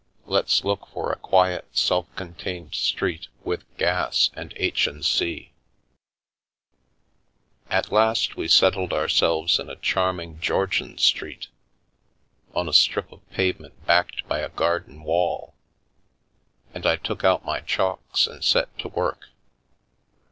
[0.25, 4.89] Let's look for a quiet self contained road with gas and h.
[4.99, 5.51] & c."
[7.69, 11.49] At last we settled ourselves in a charming Georgian street,
[12.55, 15.53] on a strip of pavement backed by a garden wall,
[16.73, 19.25] and I took out my chalks and set to work.